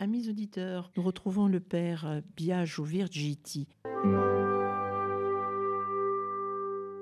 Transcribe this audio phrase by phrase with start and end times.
[0.00, 3.66] Amis auditeurs, nous retrouvons le Père Biagio Virgiti.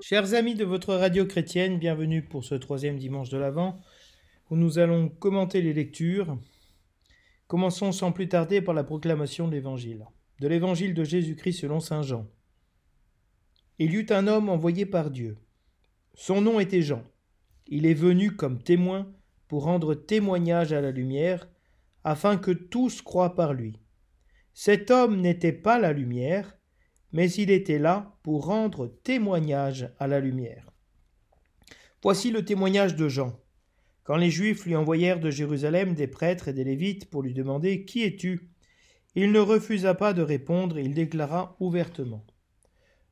[0.00, 3.78] Chers amis de votre radio chrétienne, bienvenue pour ce troisième dimanche de l'Avent,
[4.48, 6.38] où nous allons commenter les lectures.
[7.48, 10.06] Commençons sans plus tarder par la proclamation de l'Évangile.
[10.40, 12.26] De l'Évangile de Jésus-Christ selon Saint Jean.
[13.78, 15.36] Il y eut un homme envoyé par Dieu.
[16.14, 17.02] Son nom était Jean.
[17.66, 19.06] Il est venu comme témoin
[19.48, 21.46] pour rendre témoignage à la lumière,
[22.06, 23.80] afin que tous croient par lui.
[24.54, 26.56] Cet homme n'était pas la lumière,
[27.10, 30.70] mais il était là pour rendre témoignage à la lumière.
[32.04, 33.36] Voici le témoignage de Jean.
[34.04, 37.84] Quand les Juifs lui envoyèrent de Jérusalem des prêtres et des Lévites pour lui demander
[37.84, 38.52] Qui es-tu?
[39.16, 42.24] Il ne refusa pas de répondre, il déclara ouvertement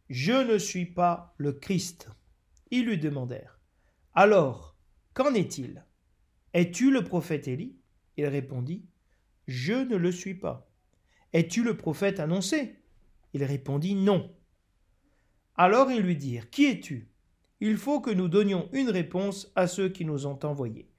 [0.08, 2.10] Je ne suis pas le Christ.
[2.70, 3.58] Ils lui demandèrent
[4.14, 4.76] Alors,
[5.14, 5.84] qu'en est-il?
[6.52, 7.80] Es-tu le prophète Élie?
[8.16, 8.84] Il répondit
[9.46, 10.70] Je ne le suis pas.
[11.32, 12.76] Es-tu le prophète annoncé?
[13.32, 14.30] Il répondit Non.
[15.56, 17.08] Alors ils lui dirent Qui es-tu?
[17.60, 20.90] Il faut que nous donnions une réponse à ceux qui nous ont envoyés.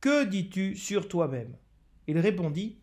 [0.00, 1.56] Que dis-tu sur toi-même?
[2.06, 2.78] Il répondit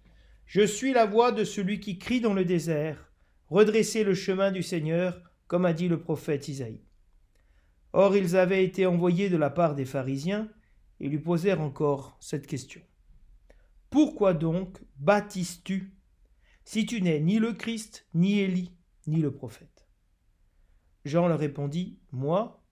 [0.45, 3.11] Je suis la voix de celui qui crie dans le désert
[3.49, 6.81] Redressez le chemin du Seigneur, comme a dit le prophète Isaïe.
[7.93, 10.49] Or ils avaient été envoyés de la part des pharisiens
[11.01, 12.81] et lui posèrent encore cette question.
[13.91, 15.93] Pourquoi donc baptises-tu
[16.63, 18.71] si tu n'es ni le Christ, ni Élie,
[19.05, 19.85] ni le prophète?
[21.03, 22.63] Jean leur répondit, Moi,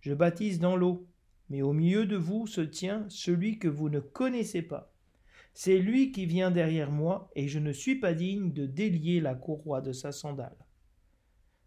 [0.00, 1.06] je baptise dans l'eau,
[1.50, 4.94] mais au milieu de vous se tient celui que vous ne connaissez pas.
[5.52, 9.34] C'est lui qui vient derrière moi, et je ne suis pas digne de délier la
[9.34, 10.56] courroie de sa sandale.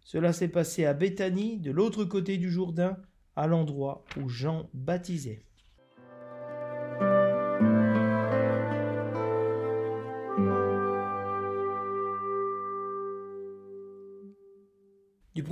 [0.01, 2.97] Cela s'est passé à Béthanie, de l'autre côté du Jourdain,
[3.35, 5.44] à l'endroit où Jean baptisait.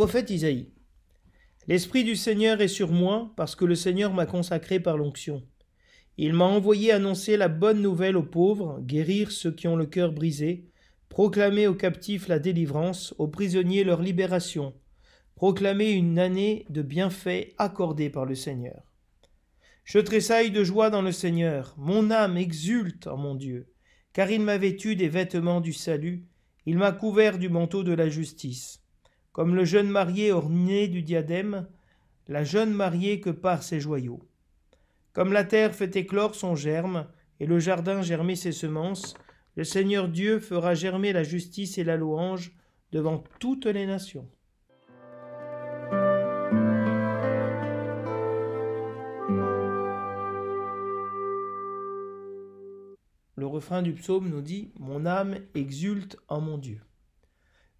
[0.03, 0.67] Prophète Isaïe.
[1.69, 5.47] L'Esprit du Seigneur est sur moi, parce que le Seigneur m'a consacré par l'onction.
[6.17, 10.11] Il m'a envoyé annoncer la bonne nouvelle aux pauvres, guérir ceux qui ont le cœur
[10.11, 10.65] brisé,
[11.07, 14.73] proclamer aux captifs la délivrance, aux prisonniers leur libération,
[15.35, 18.83] proclamer une année de bienfaits accordée par le Seigneur.
[19.85, 23.71] Je tressaille de joie dans le Seigneur, mon âme exulte en mon Dieu,
[24.11, 26.27] car il m'a vêtu des vêtements du salut,
[26.65, 28.82] il m'a couvert du manteau de la justice
[29.33, 31.67] comme le jeune marié orné du diadème,
[32.27, 34.21] la jeune mariée que par ses joyaux.
[35.11, 37.07] Comme la terre fait éclore son germe,
[37.39, 39.15] et le jardin germer ses semences,
[39.55, 42.55] le Seigneur Dieu fera germer la justice et la louange
[42.91, 44.27] devant toutes les nations.
[53.35, 56.79] Le refrain du psaume nous dit Mon âme exulte en mon Dieu.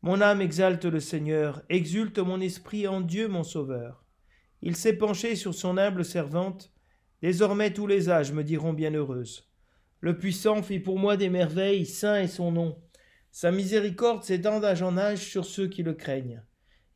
[0.03, 4.03] Mon âme exalte le Seigneur, exulte mon esprit en Dieu mon Sauveur.
[4.61, 6.73] Il s'est penché sur son humble servante.
[7.21, 9.49] Désormais tous les âges me diront bienheureuse.
[10.01, 12.83] Le puissant fit pour moi des merveilles, saint est son nom.
[13.31, 16.43] Sa miséricorde s'étend d'âge en âge sur ceux qui le craignent.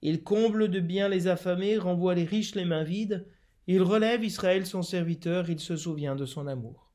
[0.01, 3.25] Il comble de bien les affamés, renvoie les riches les mains vides.
[3.67, 6.91] Il relève Israël son serviteur, il se souvient de son amour.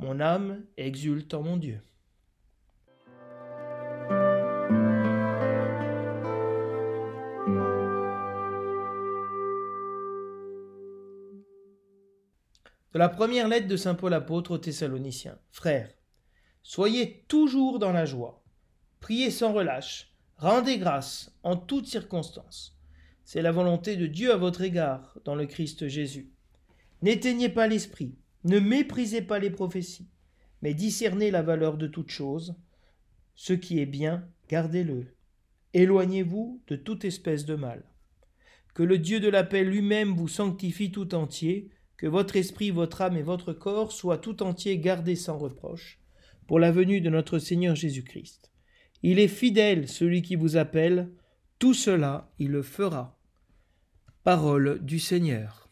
[0.00, 1.80] Mon âme exulte en mon Dieu.
[12.96, 15.38] De la première lettre de Saint Paul apôtre aux Thessaloniciens.
[15.50, 15.92] Frères,
[16.62, 18.42] soyez toujours dans la joie,
[19.00, 22.80] priez sans relâche, rendez grâce en toutes circonstances.
[23.22, 26.32] C'est la volonté de Dieu à votre égard dans le Christ Jésus.
[27.02, 30.08] N'éteignez pas l'esprit, ne méprisez pas les prophéties,
[30.62, 32.54] mais discernez la valeur de toute chose.
[33.34, 35.14] Ce qui est bien, gardez-le.
[35.74, 37.84] Éloignez-vous de toute espèce de mal.
[38.72, 43.02] Que le Dieu de la paix lui-même vous sanctifie tout entier, que votre esprit, votre
[43.02, 45.98] âme et votre corps soient tout entiers gardés sans reproche,
[46.46, 48.52] pour la venue de notre Seigneur Jésus-Christ.
[49.02, 51.10] Il est fidèle, celui qui vous appelle,
[51.58, 53.18] tout cela il le fera.
[54.24, 55.70] Parole du Seigneur.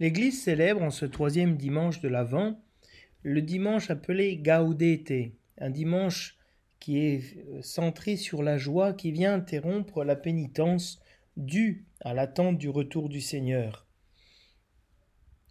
[0.00, 2.62] L'Église célèbre en ce troisième dimanche de l'Avent
[3.22, 6.38] le dimanche appelé Gaudete, un dimanche
[6.80, 11.00] qui est euh, centré sur la joie qui vient interrompre la pénitence
[11.36, 13.86] due à l'attente du retour du Seigneur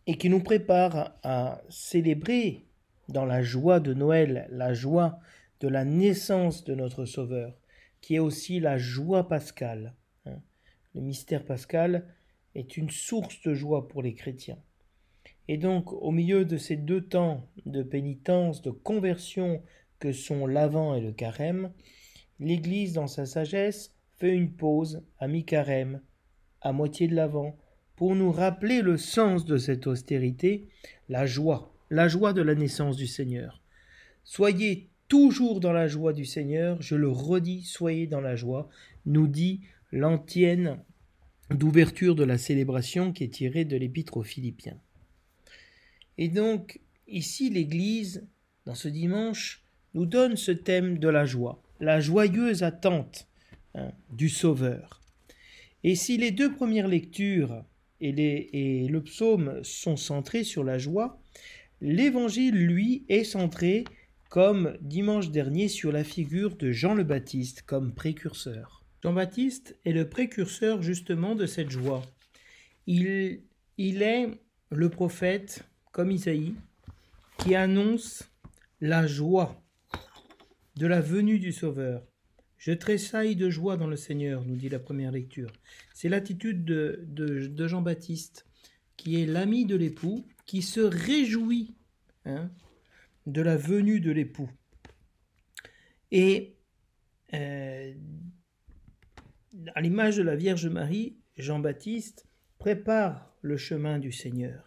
[0.06, 2.66] et qui nous prépare à célébrer
[3.10, 5.20] dans la joie de Noël, la joie
[5.60, 7.54] de la naissance de notre Sauveur,
[8.02, 9.96] qui est aussi la joie pascale.
[10.26, 10.40] Hein.
[10.94, 12.08] le mystère pascal,
[12.56, 14.60] est une source de joie pour les chrétiens.
[15.48, 19.62] Et donc, au milieu de ces deux temps de pénitence, de conversion
[20.00, 21.72] que sont l'Avent et le Carême,
[22.40, 26.02] l'Église, dans sa sagesse, fait une pause à mi-carême,
[26.62, 27.58] à moitié de l'Avent,
[27.96, 30.68] pour nous rappeler le sens de cette austérité,
[31.10, 33.62] la joie, la joie de la naissance du Seigneur.
[34.24, 38.70] Soyez toujours dans la joie du Seigneur, je le redis, soyez dans la joie,
[39.06, 39.62] nous dit
[39.92, 40.80] l'antienne
[41.50, 44.80] d'ouverture de la célébration qui est tirée de l'épître aux Philippiens.
[46.18, 48.28] Et donc, ici, l'Église,
[48.66, 49.64] dans ce dimanche,
[49.98, 53.28] nous donne ce thème de la joie, la joyeuse attente
[53.74, 55.02] hein, du Sauveur.
[55.84, 57.64] Et si les deux premières lectures
[58.00, 61.20] et, le psaume sont centrés sur la joie,
[61.82, 63.86] l'Évangile, lui, est centré,
[64.30, 68.84] comme dimanche dernier, sur la figure de Jean le Baptiste comme précurseur.
[69.02, 72.04] Jean-Baptiste est le précurseur justement de cette joie.
[72.86, 73.42] Il
[73.78, 74.30] est
[74.70, 76.54] le prophète comme Isaïe,
[77.40, 78.30] qui annonce
[78.80, 79.60] la joie
[80.78, 82.06] de la venue du Sauveur.
[82.58, 85.52] Je tressaille de joie dans le Seigneur, nous dit la première lecture.
[85.94, 88.46] C'est l'attitude de, Jean-Baptiste,
[88.96, 91.76] qui est l'ami de l'époux, qui se réjouit
[92.26, 92.50] hein,
[93.26, 94.50] de la venue de l'époux.
[96.12, 96.56] Et
[97.34, 97.94] euh,
[99.76, 102.26] à l'image de la Vierge Marie, Jean-Baptiste
[102.58, 104.67] prépare le chemin du Seigneur.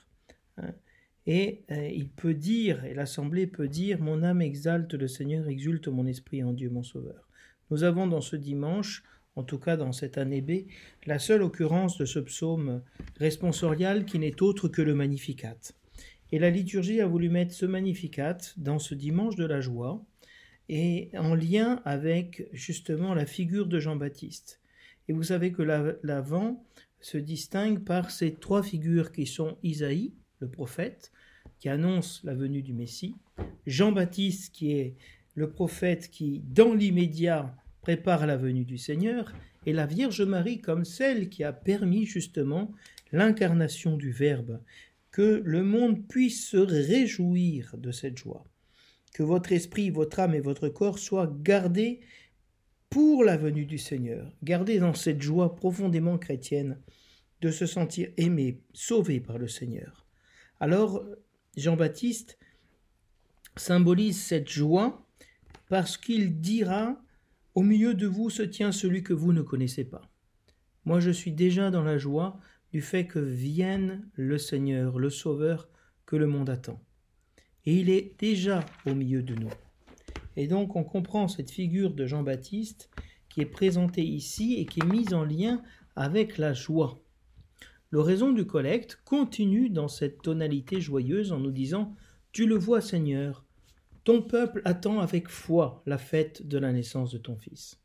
[1.27, 5.89] Et euh, il peut dire, et l'Assemblée peut dire, Mon âme exalte le Seigneur, exulte
[5.89, 7.29] mon esprit en Dieu mon Sauveur.
[7.71, 9.05] Nous avons dans ce dimanche,
[9.37, 10.67] en tout cas dans cette année B,
[11.07, 12.83] la seule occurrence de ce psaume
[13.19, 15.57] responsorial qui n'est autre que le Magnificat.
[16.33, 20.05] Et la liturgie a voulu mettre ce Magnificat dans ce dimanche de la joie,
[20.69, 24.61] et en lien avec justement la figure de Jean-Baptiste.
[25.09, 26.65] Et vous savez que l'avant
[27.01, 31.13] se distingue par ces trois figures qui sont Isaïe, le prophète,
[31.59, 33.15] qui annonce la venue du Messie,
[33.67, 34.97] Jean-Baptiste, qui est
[35.35, 39.33] le prophète qui, dans l'immédiat, prépare la venue du Seigneur,
[39.67, 42.73] et la Vierge Marie comme celle qui a permis justement
[43.13, 44.61] l'incarnation du Verbe,
[45.11, 48.47] que le monde puisse se réjouir de cette joie,
[49.13, 52.01] que votre esprit, votre âme et votre corps soient gardés
[52.89, 56.79] pour la venue du Seigneur, gardés dans cette joie profondément chrétienne
[57.41, 60.00] de se sentir aimé, sauvé par le Seigneur.
[60.61, 61.03] Alors,
[61.57, 62.39] Jean-Baptiste
[63.57, 65.07] symbolise cette joie
[65.71, 67.03] parce qu'il dira
[67.55, 70.03] Au milieu de vous se tient celui que vous ne connaissez pas.
[70.85, 72.39] Moi, je suis déjà dans la joie
[72.73, 75.69] du fait que vienne le Seigneur, le Sauveur,
[76.05, 76.81] que le monde attend.
[77.65, 79.53] Et il est déjà au milieu de nous.
[80.37, 82.91] Et donc, on comprend cette figure de Jean-Baptiste
[83.31, 85.63] qui est présentée ici et qui est mise en lien
[85.97, 87.01] avec la joie.
[87.93, 91.95] L'oraison du collecte continue dans cette tonalité joyeuse en nous disant
[92.31, 93.45] Tu le vois, Seigneur,
[94.05, 97.81] ton peuple attend avec foi la fête de la naissance de ton Fils.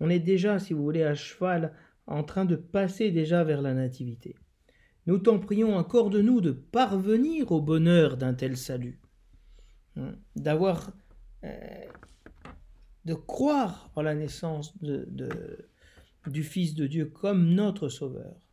[0.00, 1.72] On est déjà, si vous voulez, à cheval
[2.06, 4.34] en train de passer déjà vers la nativité.
[5.06, 9.00] Nous t'en prions encore de nous de parvenir au bonheur d'un tel salut,
[9.96, 10.92] hein, d'avoir,
[11.44, 11.84] euh,
[13.04, 14.74] de croire en la naissance
[16.26, 18.43] du Fils de Dieu comme notre Sauveur.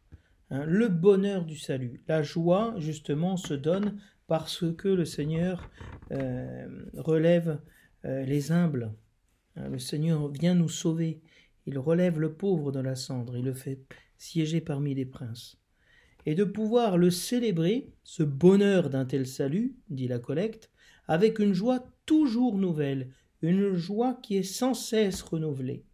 [0.51, 2.03] Hein, le bonheur du salut.
[2.09, 5.71] La joie, justement, se donne parce que le Seigneur
[6.11, 7.61] euh, relève
[8.03, 8.93] euh, les humbles.
[9.55, 11.21] Hein, le Seigneur vient nous sauver.
[11.65, 13.37] Il relève le pauvre dans la cendre.
[13.37, 13.79] Il le fait
[14.17, 15.57] siéger parmi les princes.
[16.25, 20.69] Et de pouvoir le célébrer, ce bonheur d'un tel salut, dit la collecte,
[21.07, 25.85] avec une joie toujours nouvelle, une joie qui est sans cesse renouvelée.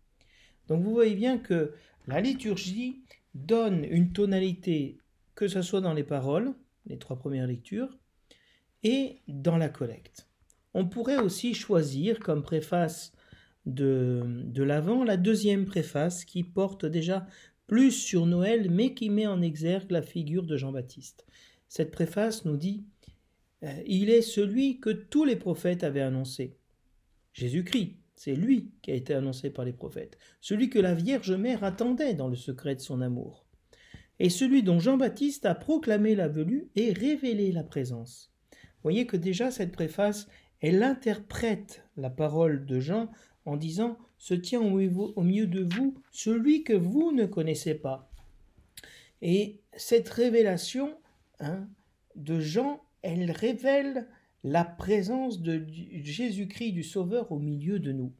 [0.68, 1.74] Donc vous voyez bien que
[2.08, 3.04] la liturgie
[3.46, 4.98] donne une tonalité,
[5.36, 6.54] que ce soit dans les paroles,
[6.86, 7.98] les trois premières lectures,
[8.84, 10.28] et dans la collecte.
[10.74, 13.14] On pourrait aussi choisir comme préface
[13.66, 17.28] de, de l'Avent la deuxième préface qui porte déjà
[17.68, 21.26] plus sur Noël, mais qui met en exergue la figure de Jean-Baptiste.
[21.68, 22.86] Cette préface nous dit
[23.64, 26.56] euh, Il est celui que tous les prophètes avaient annoncé.
[27.34, 31.64] Jésus-Christ, c'est lui qui a été annoncé par les prophètes, celui que la Vierge Mère
[31.64, 33.46] attendait dans le secret de son amour,
[34.20, 38.34] et celui dont Jean-Baptiste a proclamé la venue et révélé la présence.
[38.84, 40.28] Voyez que déjà cette préface,
[40.62, 43.10] elle interprète la parole de Jean
[43.46, 48.10] en disant Se tient au milieu de vous celui que vous ne connaissez pas.
[49.22, 50.98] Et cette révélation
[51.40, 51.68] hein,
[52.16, 54.08] de Jean, elle révèle
[54.44, 58.14] la présence de Jésus-Christ du Sauveur au milieu de nous.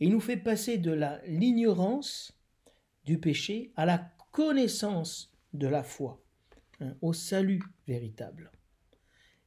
[0.00, 2.36] il nous fait passer de l'ignorance
[3.04, 6.22] du péché à la connaissance de la foi,
[6.80, 8.50] hein, au salut véritable.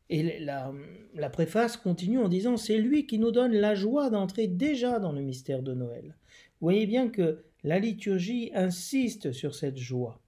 [0.10, 0.72] Et la,
[1.16, 5.12] la, préface continue en disant C'est lui qui nous donne la joie d'entrer déjà dans
[5.12, 6.16] le mystère de Noël.
[6.62, 10.22] Vous voyez bien que la liturgie insiste sur cette joie.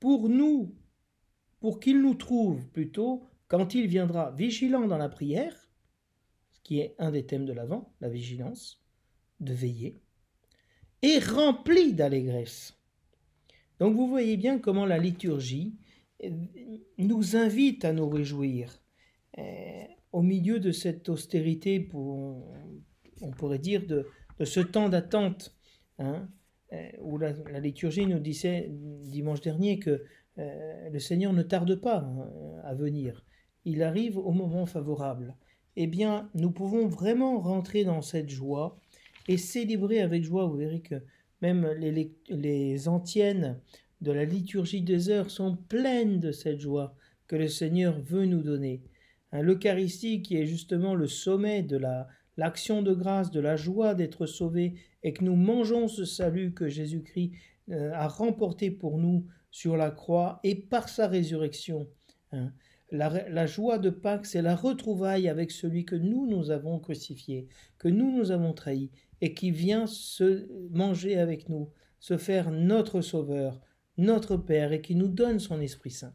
[0.00, 0.74] Pour nous,
[1.60, 5.68] pour qu'il nous trouve plutôt, quand il viendra vigilant dans la prière,
[6.50, 8.82] ce qui est un des thèmes de l'Avent, la vigilance,
[9.40, 10.00] de veiller,
[11.02, 12.76] et rempli d'allégresse.
[13.78, 15.74] Donc vous voyez bien comment la liturgie
[16.24, 16.30] euh,
[16.98, 18.82] nous invite à nous réjouir
[19.38, 24.06] euh, au milieu de cette austérité, on pourrait dire, de,
[24.42, 25.54] ce temps d'attente,
[25.98, 26.28] hein,
[26.72, 30.04] euh, où la, liturgie nous disait dimanche dernier que
[30.38, 33.24] le Seigneur ne tarde pas hein, à venir,
[33.66, 35.36] il arrive au moment favorable.
[35.76, 38.80] Eh bien, nous pouvons vraiment rentrer dans cette joie
[39.28, 40.46] et célébrer avec joie.
[40.46, 41.02] Vous verrez que
[41.42, 43.60] même les, les antiennes
[44.00, 46.94] de la liturgie des heures sont pleines de cette joie
[47.26, 48.82] que le Seigneur veut nous donner.
[49.32, 54.26] L'Eucharistie qui est justement le sommet de la l'action de grâce, de la joie d'être
[54.26, 57.32] sauvés et que nous mangeons ce salut que Jésus-Christ
[57.70, 61.88] euh, a remporté pour nous sur la croix et par sa résurrection.
[62.92, 67.88] La, joie de Pâques, c'est la retrouvaille avec celui que nous, nous avons crucifié, que
[67.88, 68.90] nous, nous avons trahi,
[69.20, 73.60] et qui vient se manger avec nous, se faire notre Sauveur,
[73.98, 76.14] notre Père, et qui nous donne son Esprit Saint.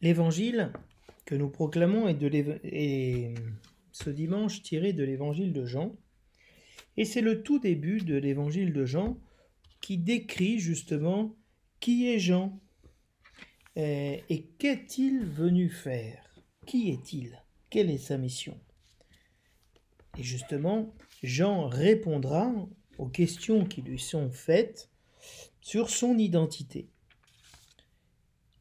[0.00, 0.70] L'évangile
[1.24, 3.34] que nous proclamons est, de
[3.92, 5.96] ce dimanche tiré de l'évangile de Jean,
[6.96, 9.18] et c'est le tout début de l'évangile de Jean
[9.80, 11.36] qui décrit justement
[11.80, 12.58] qui est Jean
[13.76, 16.40] euh, et qu'est-il venu faire?
[16.66, 17.42] Qui est-il?
[17.70, 18.58] Quelle est sa mission?
[20.16, 22.52] Et justement, Jean répondra
[22.98, 24.90] aux questions qui lui sont faites
[25.60, 26.88] sur son identité.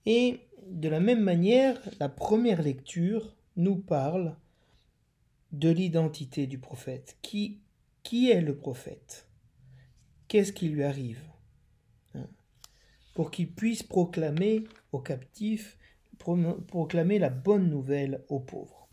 [0.05, 4.35] Et de la même manière, la première lecture nous parle
[5.51, 7.17] de l'identité du prophète.
[7.21, 7.59] Qui,
[8.03, 9.29] qui est le prophète?
[10.27, 11.21] Qu'est-ce qui lui arrive?
[13.13, 15.77] Pour qu'il puisse proclamer aux captifs,
[16.17, 18.89] proclamer la bonne nouvelle aux pauvres.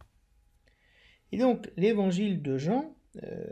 [1.32, 3.46] Et donc l'évangile de Jean, euh,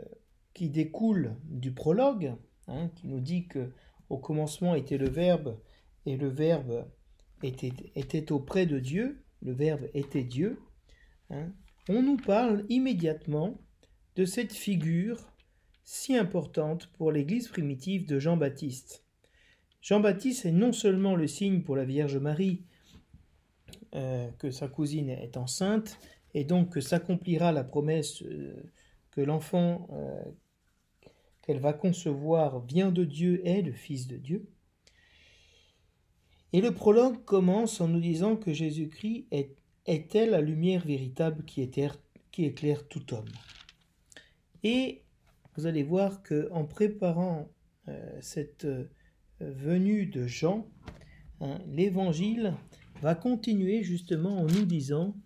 [0.53, 2.35] qui découle du prologue,
[2.67, 3.71] hein, qui nous dit que
[4.09, 5.59] au commencement était le Verbe,
[6.05, 6.87] et le Verbe
[7.43, 10.59] était, était auprès de Dieu, le Verbe était Dieu,
[11.29, 11.51] hein,
[11.87, 13.57] on nous parle immédiatement
[14.15, 15.28] de cette figure
[15.91, 19.03] si importante pour l'Église primitive de Jean-Baptiste.
[19.81, 22.61] Jean-Baptiste est non seulement le signe pour la Vierge Marie
[23.95, 25.97] euh, que sa cousine est enceinte,
[26.35, 28.71] et donc que s'accomplira la promesse euh,
[29.09, 30.21] que l'enfant euh,
[31.41, 34.47] qu'elle va concevoir vient de Dieu, est le Fils de Dieu.
[36.53, 39.55] Et le prologue commence en nous disant que Jésus-Christ est,
[39.87, 41.67] est la lumière véritable qui
[42.31, 43.31] qui éclaire tout homme.
[44.61, 45.01] Et
[45.59, 47.51] vous allez voir que en préparant
[48.21, 48.65] cette
[49.41, 50.65] venu de Jean,
[51.41, 52.53] hein, l'évangile
[53.01, 55.17] va continuer justement en nous disant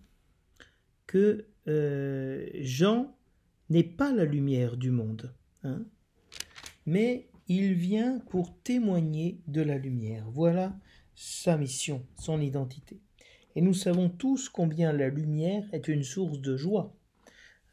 [1.06, 3.16] que euh, Jean
[3.70, 5.86] n'est pas la lumière du monde, hein,
[6.84, 10.28] mais il vient pour témoigner de la lumière.
[10.32, 10.76] Voilà
[11.14, 13.00] sa mission, son identité.
[13.54, 16.96] Et nous savons tous combien la lumière est une source de joie.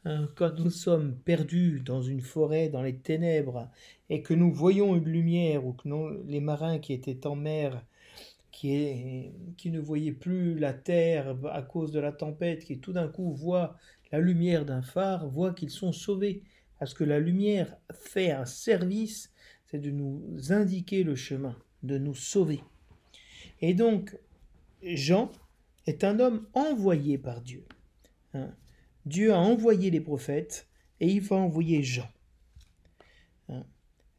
[0.04, 3.70] Hein, quand nous sommes perdus dans une forêt, dans les ténèbres,
[4.10, 5.88] et que nous voyons une lumière, ou que
[6.26, 7.84] les marins qui étaient en mer,
[8.50, 9.32] qui,
[9.64, 13.76] ne voyaient plus la terre à cause de la tempête, qui tout d'un coup voient
[14.10, 16.42] la lumière d'un phare, voient qu'ils sont sauvés.
[16.78, 19.32] Parce que la lumière fait un service,
[19.66, 22.60] c'est de nous indiquer le chemin, de nous sauver.
[23.60, 24.16] Et donc,
[24.82, 25.30] Jean
[25.86, 27.64] est un homme envoyé par Dieu.
[28.34, 28.52] Hein.
[29.04, 30.68] Dieu a envoyé les prophètes
[31.00, 32.08] et il va envoyer Jean.
[33.48, 33.64] Hein.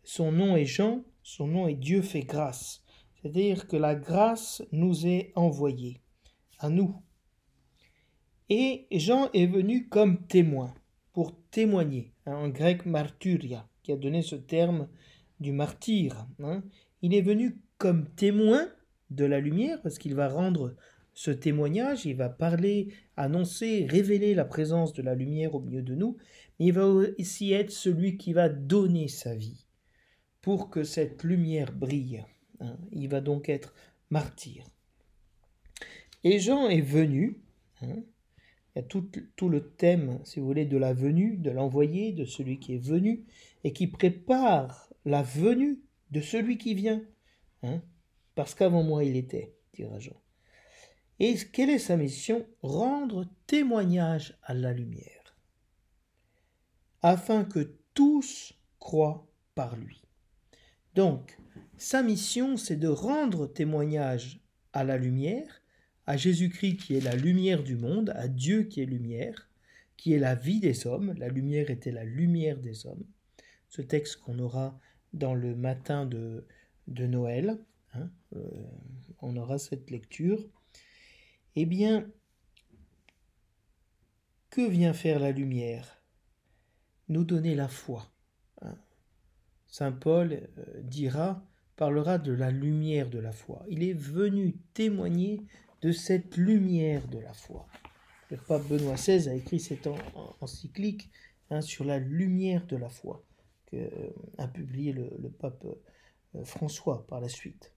[0.03, 2.83] Son nom est Jean, son nom est Dieu fait grâce.
[3.15, 6.01] C'est-à-dire que la grâce nous est envoyée,
[6.59, 7.01] à nous.
[8.49, 10.73] Et Jean est venu comme témoin,
[11.13, 14.89] pour témoigner, hein, en grec martyria, qui a donné ce terme
[15.39, 16.27] du martyr.
[16.39, 16.63] Hein.
[17.01, 18.67] Il est venu comme témoin
[19.09, 20.75] de la lumière, parce qu'il va rendre
[21.13, 25.95] ce témoignage, il va parler, annoncer, révéler la présence de la lumière au milieu de
[25.95, 26.17] nous,
[26.59, 29.67] mais il va aussi être celui qui va donner sa vie
[30.41, 32.23] pour que cette lumière brille.
[32.59, 32.77] Hein.
[32.91, 33.73] Il va donc être
[34.09, 34.65] martyr.
[36.23, 37.43] Et Jean est venu
[37.83, 38.03] Hein.
[38.75, 42.25] il y a tout, le thème, si vous voulez, de la venue, de l'envoyé, de
[42.25, 43.25] celui qui est venu,
[43.63, 45.79] et qui prépare la venue
[46.11, 47.03] de celui qui vient.
[47.63, 47.81] Hein,
[48.35, 50.15] parce qu'avant moi il était, dira Jean.
[51.25, 55.37] Et quelle est sa mission Rendre témoignage à la lumière,
[57.01, 59.25] afin que tous croient
[59.55, 60.03] par lui.
[60.95, 61.37] Donc,
[61.77, 64.41] sa mission, c'est de rendre témoignage
[64.73, 65.61] à la lumière,
[66.07, 69.49] à Jésus-Christ qui est la lumière du monde, à Dieu qui est lumière,
[69.95, 71.13] qui est la vie des hommes.
[71.17, 73.05] La lumière était la lumière des hommes.
[73.69, 74.77] Ce texte qu'on aura
[75.13, 76.45] dans le matin de,
[76.89, 77.59] de Noël,
[77.93, 78.41] hein, euh,
[79.21, 80.49] on aura cette lecture.
[81.55, 82.09] Eh bien,
[84.49, 86.01] que vient faire la lumière?
[87.09, 88.11] Nous donner la foi.
[88.61, 88.75] Hein.
[89.67, 91.45] Saint Paul euh, dira,
[91.75, 93.63] parlera de la lumière de la foi.
[93.69, 95.41] Il est venu témoigner
[95.81, 97.67] de cette lumière de la foi.
[98.31, 99.87] Le pape Benoît XVI a écrit cette
[100.41, 101.11] encyclique
[101.49, 103.23] hein, sur la lumière de la foi,
[103.67, 105.65] que euh, a publié le, pape
[106.35, 107.72] euh, François par la suite.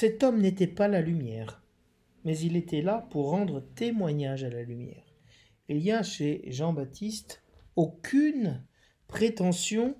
[0.00, 1.60] Cet homme n'était pas la lumière,
[2.24, 5.02] mais il était là pour rendre témoignage à la lumière.
[5.68, 7.42] Il y a chez Jean-Baptiste
[7.74, 8.64] aucune
[9.08, 9.96] prétention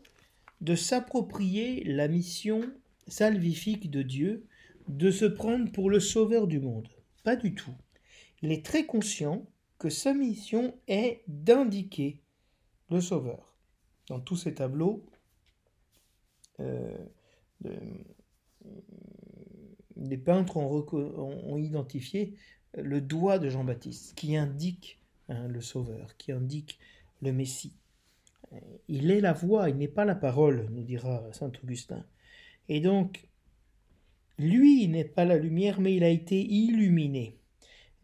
[0.60, 2.60] de s'approprier la mission
[3.08, 4.46] salvifique de Dieu,
[4.86, 6.86] de se prendre pour le sauveur du monde.
[7.24, 7.74] Pas du tout.
[8.42, 9.50] Il est très conscient
[9.80, 12.22] que sa mission est d'indiquer
[12.88, 13.52] le sauveur.
[14.06, 15.04] Dans tous ces tableaux,
[16.60, 16.96] euh,
[19.98, 22.34] les peintres ont, identifié
[22.76, 26.78] le doigt de Jean-Baptiste qui indique hein, le sauveur, qui indique
[27.20, 27.74] le Messie.
[28.88, 32.04] Il est la voix, il n'est pas la parole, nous dira saint Augustin.
[32.68, 33.28] Et donc,
[34.38, 37.38] lui n'est pas la lumière, mais il a été illuminé.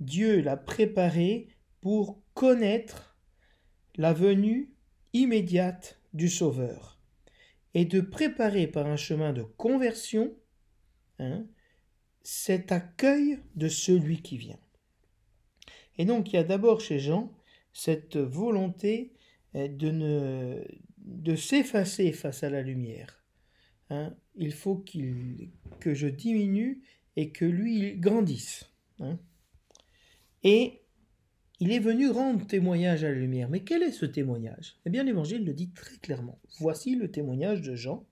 [0.00, 1.48] Dieu l'a préparé
[1.80, 3.16] pour connaître
[3.96, 4.72] la venue
[5.12, 6.98] immédiate du Sauveur
[7.74, 10.34] et de préparer par un chemin de conversion
[11.18, 11.46] hein,
[12.24, 14.58] cet accueil de celui qui vient.
[15.98, 17.32] Et donc il y a d'abord chez Jean
[17.72, 19.12] cette volonté
[19.54, 20.64] de, ne,
[20.98, 23.20] de s'effacer face à la lumière.
[23.90, 24.16] Hein.
[24.34, 26.82] il faut qu'il, que je diminue
[27.16, 28.70] et que lui il grandisse.
[29.00, 29.18] Hein.
[30.44, 30.84] et
[31.60, 33.48] il est venu rendre témoignage à la lumière.
[33.48, 34.76] Mais quel est ce témoignage?
[34.84, 36.40] Eh bien, l'Évangile le dit très clairement.
[36.58, 38.06] Voici le témoignage de Jean,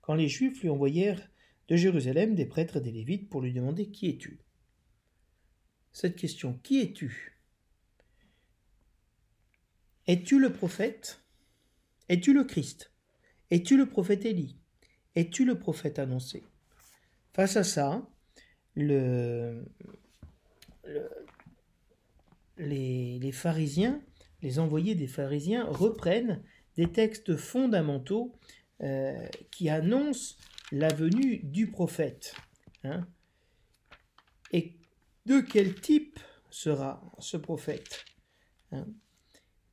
[0.00, 1.30] quand les Juifs lui envoyèrent
[1.68, 4.40] de Jérusalem des prêtres et des Lévites pour lui demander Qui es-tu.
[5.92, 7.38] Cette question, Qui es-tu?
[10.06, 11.20] Es-tu le prophète?
[12.08, 12.92] Es-tu le Christ?
[13.50, 14.56] Es-tu le prophète Élie?
[15.14, 16.44] Es-tu le prophète annoncé?
[17.34, 18.08] Face à ça,
[18.74, 19.64] le,
[22.58, 24.02] les, pharisiens,
[24.42, 26.42] les envoyés des pharisiens reprennent
[26.76, 28.32] des textes fondamentaux
[28.82, 30.36] euh, qui annoncent
[30.72, 32.34] la venue du prophète.
[32.84, 33.06] Hein.
[34.52, 34.76] Et
[35.26, 36.18] de quel type
[36.50, 38.04] sera ce prophète
[38.72, 38.86] hein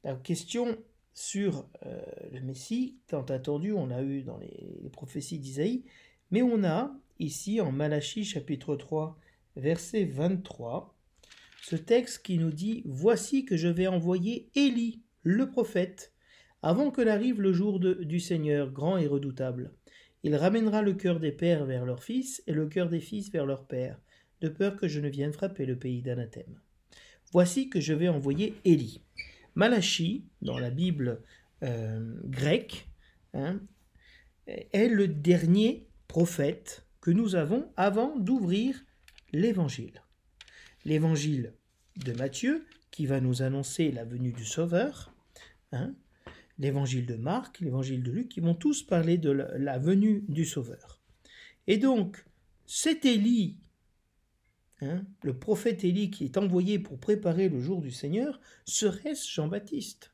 [0.05, 0.77] la question
[1.15, 5.83] sur euh, le Messie, tant attendu, on l'a eu dans les, prophéties d'Isaïe,
[6.29, 9.17] mais on a ici en Malachie chapitre 3,
[9.55, 10.95] verset 23,
[11.63, 16.13] ce texte qui nous dit Voici que je vais envoyer Élie, le prophète,
[16.65, 19.71] avant que n'arrive le jour du Seigneur, grand et redoutable.
[20.23, 23.45] Il ramènera le cœur des pères vers leurs fils et le cœur des fils vers
[23.45, 23.99] leurs pères,
[24.41, 26.59] de peur que je ne vienne frapper le pays d'anathème.
[27.31, 29.03] Voici que je vais envoyer Élie.
[29.53, 31.21] Malachi, dans la Bible
[31.61, 32.89] euh, grecque,
[33.35, 33.61] hein,
[34.47, 38.83] est le dernier prophète que nous avons avant d'ouvrir
[39.33, 40.01] l'évangile.
[40.83, 41.53] L'évangile
[42.03, 45.13] de Matthieu, qui va nous annoncer la venue du Sauveur,
[45.71, 45.93] hein,
[46.57, 51.01] l'évangile de Marc, l'évangile de Luc, qui vont tous parler de la venue du Sauveur.
[51.67, 52.25] Et donc,
[52.65, 53.57] cet Élie
[54.81, 60.11] Hein, le prophète Élie qui est envoyé pour préparer le jour du Seigneur, serait-ce Jean-Baptiste?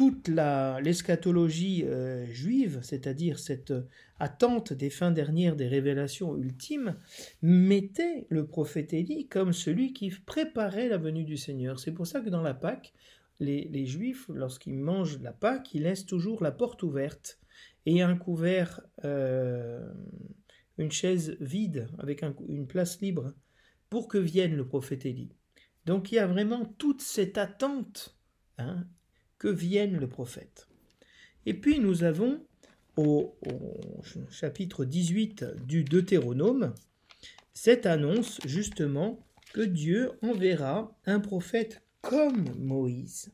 [0.00, 3.74] Toute l'eschatologie euh, juive, c'est-à-dire cette
[4.18, 6.96] attente des fins dernières des révélations ultimes,
[7.42, 11.78] mettait le prophète Élie comme celui qui préparait la venue du Seigneur.
[11.78, 12.94] C'est pour ça que dans la Pâque,
[13.40, 17.38] les, Juifs, lorsqu'ils mangent la Pâque, ils laissent toujours la porte ouverte
[17.84, 19.86] et un couvert euh,
[20.78, 23.34] une chaise vide avec une place libre
[23.90, 25.34] pour que vienne le prophète Élie.
[25.84, 28.18] Donc il y a vraiment toute cette attente
[28.56, 28.86] hein,
[29.40, 30.68] que vienne le prophète.
[31.46, 32.40] Et puis nous avons
[32.96, 33.34] au,
[34.30, 36.74] chapitre 18 du Deutéronome
[37.54, 39.18] cette annonce justement
[39.54, 43.32] que Dieu enverra un prophète comme Moïse.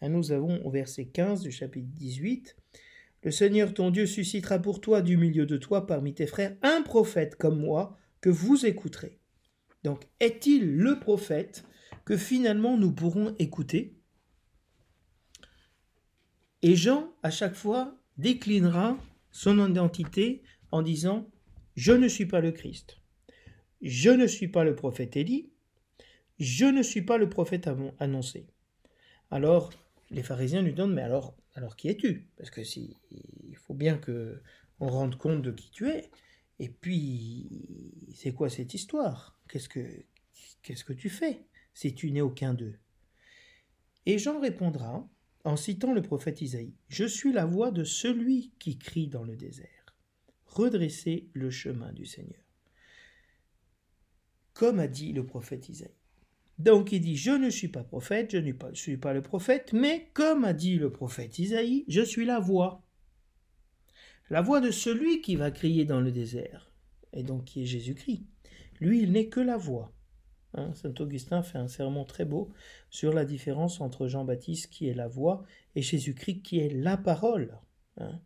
[0.00, 2.54] Hein, nous avons au verset 15 du chapitre 18,
[3.24, 6.82] Le Seigneur ton Dieu suscitera pour toi du milieu de toi parmi tes frères un
[6.82, 9.18] prophète comme moi que vous écouterez.
[9.82, 11.64] Donc est-il le prophète
[12.04, 13.97] que finalement nous pourrons écouter?
[16.62, 18.98] Et Jean, à chaque fois, déclinera
[19.30, 20.42] son identité
[20.72, 21.28] en disant
[21.76, 22.98] Je ne suis pas le Christ.
[23.80, 25.50] Je ne suis pas le prophète Élie.
[26.40, 27.68] Je ne suis pas le prophète
[28.00, 28.46] annoncé.
[29.30, 29.72] Alors,
[30.10, 32.28] les pharisiens lui demandent Mais alors, alors qui es-tu?
[32.36, 32.62] Parce que
[33.54, 34.40] faut bien que
[34.80, 36.10] on rende compte de qui tu es.
[36.58, 37.48] Et puis,
[38.14, 39.38] c'est quoi cette histoire?
[39.48, 39.86] Qu'est-ce que
[40.62, 41.44] qu'est-ce que tu fais?
[41.72, 42.78] Si tu n'es aucun d'eux
[44.06, 45.08] Et Jean répondra
[45.48, 49.36] en citant le prophète Isaïe Je suis la voix de celui qui crie dans le
[49.36, 49.96] désert.
[50.46, 52.42] Redressez le chemin du Seigneur
[54.58, 55.94] comme a dit le prophète Isaïe.
[56.58, 60.10] Donc il dit, je ne suis pas prophète, je ne suis pas le prophète, mais
[60.14, 62.84] comme a dit le prophète Isaïe, je suis la voix.
[64.30, 66.72] La voix de celui qui va crier dans le désert,
[67.12, 68.26] et donc qui est Jésus-Christ.
[68.80, 69.92] Lui, il n'est que la voix.
[70.54, 72.50] Hein, Saint Augustin fait un sermon très beau
[72.90, 77.58] sur la différence entre Jean-Baptiste qui est la voix et Jésus-Christ qui est la parole,
[77.98, 78.20] hein,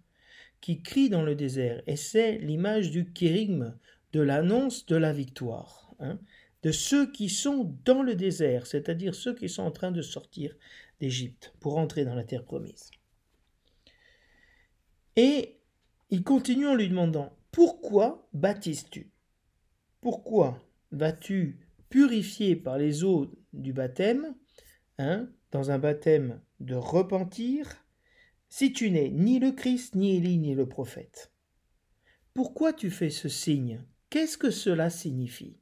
[0.60, 1.82] qui crie dans le désert.
[1.86, 3.76] Et c'est l'image du kérigme,
[4.12, 5.94] de l'annonce de la victoire.
[5.98, 6.18] Hein,
[6.62, 10.54] de ceux qui sont dans le désert, c'est-à-dire ceux qui sont en train de sortir
[11.00, 12.90] d'Égypte pour entrer dans la terre promise.
[15.16, 15.58] Et
[16.10, 19.10] il continue en lui demandant Pourquoi baptises-tu?
[20.00, 21.61] Pourquoi vas-tu
[21.92, 24.34] purifier par les eaux du baptême,
[24.96, 27.84] hein, dans un baptême de repentir,
[28.48, 31.34] si tu n'es ni le Christ, ni Élie, ni le prophète.
[32.32, 33.84] Pourquoi tu fais ce signe?
[34.08, 35.58] Qu'est-ce que cela signifie?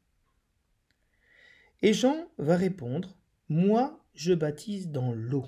[1.83, 5.47] Et Jean va répondre Moi, je baptise dans l'eau.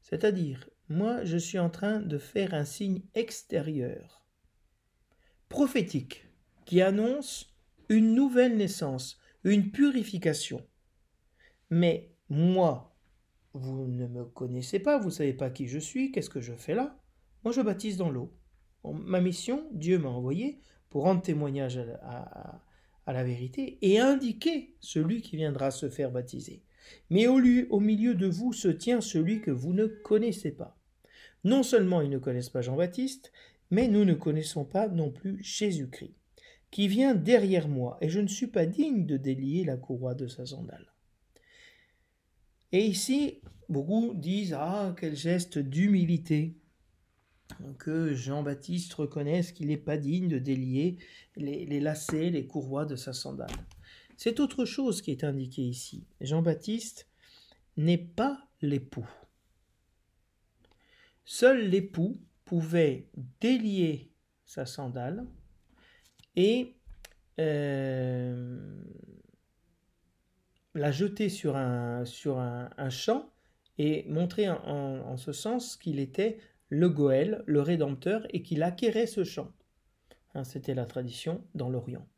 [0.00, 4.24] C'est-à-dire, moi, je suis en train de faire un signe extérieur,
[5.48, 6.28] prophétique,
[6.66, 7.51] qui annonce
[7.92, 10.66] une nouvelle naissance, une purification.
[11.68, 12.96] Mais moi,
[13.52, 16.54] vous ne me connaissez pas, vous ne savez pas qui je suis, qu'est-ce que je
[16.54, 16.98] fais là?
[17.44, 18.32] Moi, je baptise dans l'eau.
[18.82, 22.62] Ma mission, Dieu m'a envoyé pour rendre témoignage à,
[23.06, 26.62] la vérité et indiquer celui qui viendra se faire baptiser.
[27.10, 30.78] Mais au milieu de vous se tient celui que vous ne connaissez pas.
[31.44, 33.32] Non seulement ils ne connaissent pas Jean-Baptiste,
[33.70, 36.14] mais nous ne connaissons pas non plus Jésus-Christ,
[36.72, 40.26] qui vient derrière moi, et je ne suis pas digne de délier la courroie de
[40.26, 40.92] sa sandale.
[42.72, 46.56] Et ici, beaucoup disent Ah, quel geste d'humilité
[47.78, 50.96] que Jean-Baptiste reconnaisse qu'il n'est pas digne de délier
[51.36, 53.52] les, lacets, les courroies de sa sandale.
[54.16, 56.06] C'est autre chose qui est indiqué ici.
[56.22, 57.06] Jean-Baptiste
[57.76, 59.08] n'est pas l'époux.
[61.26, 64.10] Seul l'époux pouvait délier
[64.46, 65.26] sa sandale
[66.36, 66.74] et
[67.38, 68.82] euh,
[70.74, 73.30] la jeter sur un, sur un, champ
[73.78, 76.38] et montrer en ce sens qu'il était
[76.72, 79.52] le Goël, le Rédempteur, et qu'il acquérait ce champ.
[80.34, 82.08] Hein, c'était la tradition dans l'Orient,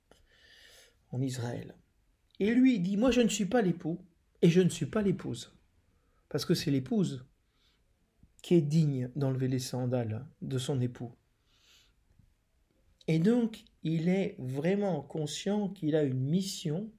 [1.10, 1.74] en Israël.
[2.38, 3.98] Et lui, dit, moi je ne suis pas l'époux,
[4.42, 5.52] et je ne suis pas l'épouse.
[6.28, 7.26] Parce que c'est l'épouse
[8.42, 11.12] qui est digne d'enlever les sandales de son époux.
[13.08, 16.90] Et donc, il est vraiment conscient qu'il a une mission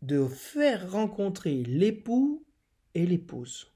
[0.00, 2.46] de faire rencontrer l'époux
[2.94, 3.70] et l'épouse.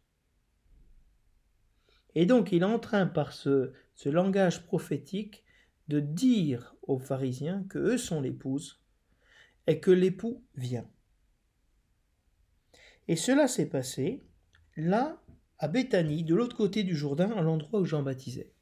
[2.15, 3.73] Et donc il est en train, par ce,
[4.07, 5.45] langage prophétique,
[5.89, 8.83] de dire aux pharisiens que eux sont l'épouse
[9.67, 10.89] et que l'époux vient.
[13.09, 14.23] Et cela s'est passé
[14.77, 15.23] là,
[15.59, 18.53] à Béthanie, de l'autre côté du Jourdain, à l'endroit où Jean baptisait.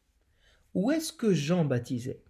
[0.75, 2.23] Où est-ce que Jean baptisait?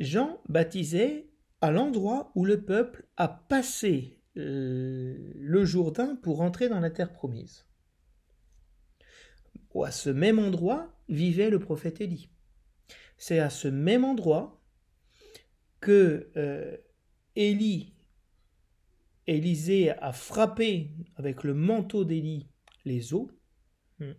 [0.00, 1.28] Jean baptisait
[1.60, 7.12] à l'endroit où le peuple a passé euh, le Jourdain pour entrer dans la terre
[7.12, 7.66] promise
[9.84, 12.30] à ce même endroit vivait le prophète Élie.
[13.16, 14.60] C'est à ce même endroit
[15.80, 16.76] que euh,
[17.36, 17.94] Élie,
[19.26, 22.48] Élisée a frappé avec le manteau d'Élie
[22.84, 23.30] les eaux,
[23.98, 24.12] hmm,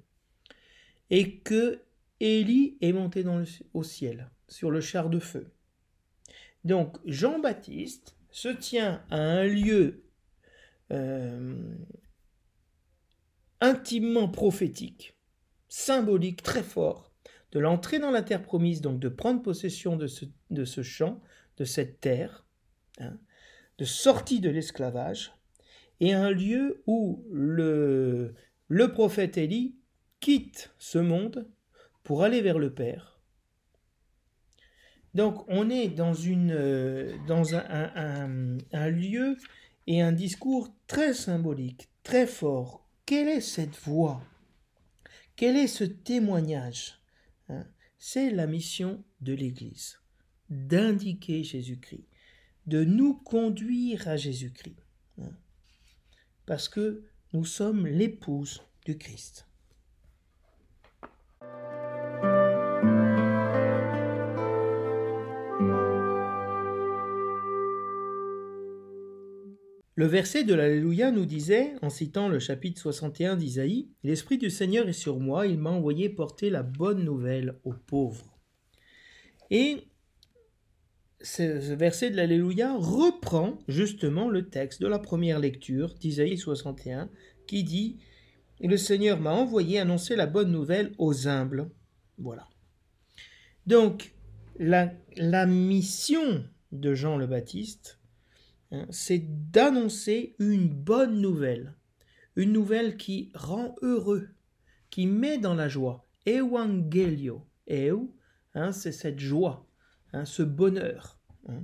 [1.10, 1.82] et que
[2.20, 5.52] Élie est monté dans au ciel sur le char de feu.
[6.64, 10.04] Donc Jean-Baptiste se tient à un lieu
[10.92, 11.76] euh,
[13.60, 15.18] intimement prophétique
[15.70, 17.12] symbolique très fort
[17.52, 21.22] de l'entrée dans la terre promise, donc de prendre possession de ce, champ,
[21.58, 22.46] de cette terre,
[23.00, 23.18] hein,
[23.78, 25.34] de sortie de l'esclavage,
[26.00, 28.34] et un lieu où le
[28.94, 29.76] prophète Élie
[30.20, 31.48] quitte ce monde
[32.04, 33.11] pour aller vers le Père.
[35.14, 37.18] Donc on est dans, euh,
[38.72, 39.38] un, lieu
[39.88, 42.88] et un discours très symbolique, très fort.
[43.06, 44.22] Quelle est cette voix?
[45.36, 47.02] Quel est ce témoignage?
[47.50, 47.66] Hein?
[48.00, 50.00] C'est la mission de l'Église,
[50.50, 52.08] d'indiquer Jésus-Christ,
[52.68, 54.78] de nous conduire à Jésus-Christ.
[55.20, 55.32] Hein?
[56.46, 59.46] Parce que nous sommes l'épouse du Christ.
[70.02, 74.90] Le verset de l'Alléluia nous disait, en citant le chapitre 61 d'Isaïe, L'Esprit du Seigneur
[74.90, 78.36] est sur moi, il m'a envoyé porter la bonne nouvelle aux pauvres.
[79.52, 79.90] Et
[81.22, 81.44] ce
[81.76, 87.08] verset de l'Alléluia reprend justement le texte de la première lecture d'Isaïe 61
[87.46, 88.00] qui dit
[88.60, 91.70] le Seigneur m'a envoyé annoncer la bonne nouvelle aux humbles.
[92.18, 92.48] Voilà.
[93.68, 94.16] Donc,
[94.58, 98.01] la, la mission de Jean le Baptiste,
[98.72, 101.76] hein, c'est d'annoncer une bonne nouvelle,
[102.36, 104.30] une nouvelle qui rend heureux,
[104.90, 106.08] qui met dans la joie.
[106.26, 107.94] Evangelio, eu,
[108.54, 109.66] hein, c'est cette joie,
[110.14, 111.64] Hein, ce bonheur hein,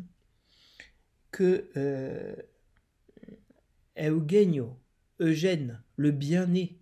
[1.32, 2.34] que euh,
[5.20, 6.80] Eugène, le bien-né,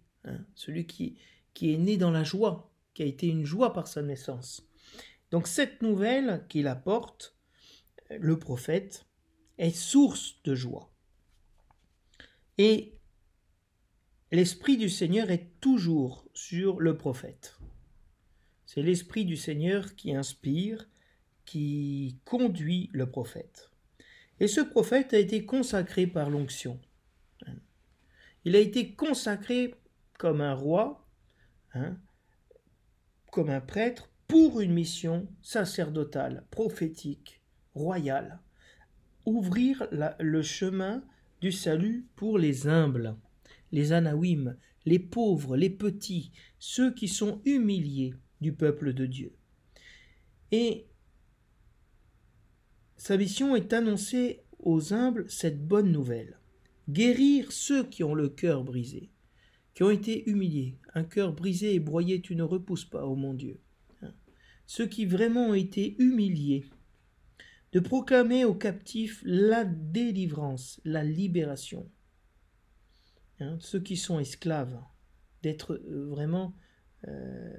[0.53, 1.17] celui qui,
[1.53, 4.67] qui est né dans la joie, qui a été une joie par sa naissance.
[5.31, 7.35] Donc cette nouvelle qu'il apporte,
[8.11, 9.05] le prophète,
[9.57, 10.91] est source de joie.
[12.57, 12.93] Et
[14.31, 17.57] l'Esprit du Seigneur est toujours sur le prophète.
[18.65, 20.89] C'est l'Esprit du Seigneur qui inspire,
[21.45, 23.69] qui conduit le prophète.
[24.39, 26.79] Et ce prophète a été consacré par l'onction.
[28.43, 29.73] Il a été consacré
[30.17, 31.07] comme un roi,
[31.73, 31.97] hein,
[33.31, 37.41] comme un prêtre, pour une mission sacerdotale, prophétique,
[37.73, 38.39] royale.
[39.25, 39.87] Ouvrir
[40.19, 41.03] le chemin
[41.41, 43.15] du salut pour les humbles,
[43.71, 49.33] les anawim, les pauvres, les petits, ceux qui sont humiliés du peuple de Dieu.
[50.51, 50.87] Et
[52.97, 56.39] sa mission est annoncer aux humbles cette bonne nouvelle.
[56.89, 59.09] Guérir ceux qui ont le cœur brisé,
[59.73, 60.77] qui ont été humiliés.
[60.93, 63.59] Un cœur brisé et broyé, tu ne repousses pas, ô oh mon Dieu.
[64.01, 64.13] Hein.
[64.65, 66.65] Ceux qui vraiment ont été humiliés.
[67.75, 71.91] De proclamer aux captifs la délivrance, la libération.
[73.41, 74.81] Hein, ceux qui sont esclaves,
[75.43, 76.55] d'être euh, vraiment
[77.09, 77.51] euh,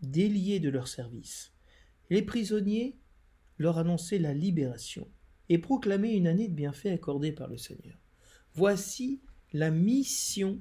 [0.00, 1.52] déliés de leur service.
[2.10, 2.98] Les prisonniers,
[3.56, 5.08] leur annoncer la libération
[5.48, 7.96] et proclamer une année de bienfaits accordée par le Seigneur.
[8.54, 9.22] Voici
[9.52, 10.60] la mission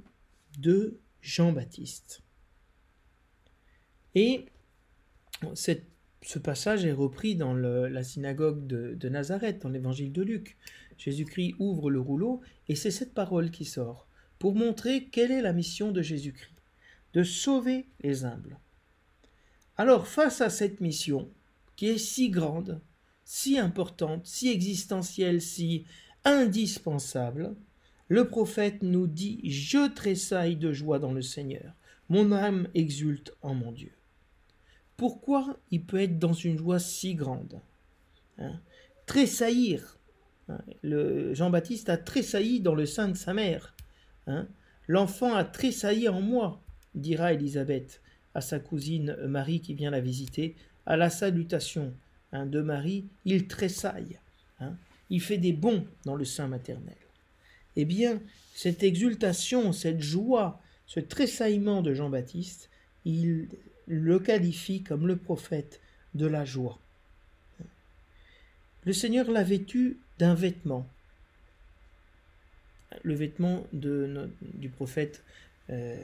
[0.60, 2.22] de Jean-Baptiste.
[4.13, 4.46] Et
[6.24, 10.58] ce passage est repris dans la synagogue de, Nazareth, dans l'évangile de Luc.
[10.98, 14.08] Jésus-Christ ouvre le rouleau et c'est cette parole qui sort
[14.40, 16.54] pour montrer quelle est la mission de Jésus-Christ,
[17.14, 18.58] de sauver les humbles.
[19.78, 21.30] Alors face à cette mission,
[21.76, 22.80] qui est si grande,
[23.26, 25.86] si importante, si existentielle, si
[26.26, 27.56] indispensable,
[28.08, 31.74] le prophète nous dit Je tressaille de joie dans le Seigneur,
[32.10, 33.94] mon âme exulte en mon Dieu.
[34.97, 37.60] Pourquoi il peut être dans une joie si grande
[38.38, 38.60] hein
[39.06, 39.97] Tressaillir.
[40.49, 40.60] Hein
[41.34, 43.75] Jean-Baptiste a tressailli dans le sein de sa mère.
[44.27, 44.47] Hein
[44.88, 46.62] L'enfant a tressailli en moi,
[46.95, 48.01] dira Élisabeth
[48.34, 51.93] à sa cousine Marie qui vient la visiter à la salutation
[52.32, 54.19] hein, de Marie, il tressaille,
[55.10, 56.97] il fait des bonds dans le sein maternel.
[57.75, 58.21] Eh bien,
[58.53, 62.69] cette exultation, cette joie, ce tressaillement de Jean-Baptiste,
[63.06, 63.49] il
[63.88, 65.82] le qualifie comme le prophète
[66.13, 66.80] de la joie.
[68.86, 70.88] Le Seigneur l'a vêtu d'un vêtement.
[73.02, 75.24] Le vêtement du prophète
[75.69, 75.96] euh,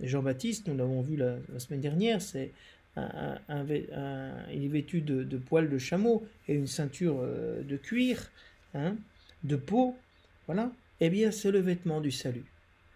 [0.00, 2.52] Jean-Baptiste, nous l'avons vu la, semaine dernière, c'est
[2.96, 8.30] il est vêtu de, poils de chameau et une ceinture euh, de cuir,
[8.74, 8.96] hein,
[9.44, 9.96] de peau,
[10.46, 12.44] voilà, eh bien c'est le vêtement du salut,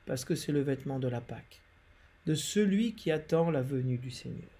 [0.05, 1.61] parce que c'est le vêtement de la Pâque,
[2.27, 4.51] de celui qui attend la venue du Seigneur.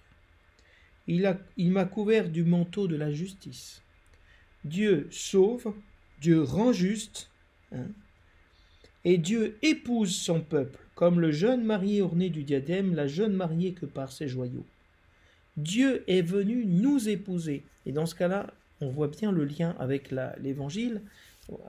[1.07, 3.81] Il, il m'a couvert du manteau de la justice.
[4.65, 5.73] Dieu sauve,
[6.19, 7.29] Dieu rend juste,
[7.71, 7.87] hein,
[9.05, 13.71] et Dieu épouse son peuple, comme le jeune marié orné du diadème, la jeune mariée
[13.71, 14.65] que par ses joyaux.
[15.55, 17.63] Dieu est venu nous épouser.
[17.85, 21.01] Et dans ce cas-là, on voit bien le lien avec l'évangile,